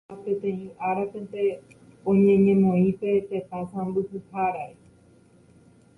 [0.09, 1.41] ha peteĩ árapente
[2.09, 4.65] oñeñemoĩ pe tetã sãmbyhyháre